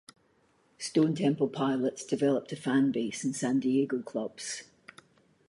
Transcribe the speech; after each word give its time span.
Stone 0.79 1.13
Temple 1.13 1.47
Pilots 1.49 2.03
developed 2.03 2.51
a 2.51 2.55
fan 2.55 2.91
base 2.91 3.23
in 3.23 3.33
San 3.33 3.59
Diego 3.59 4.01
clubs. 4.01 4.63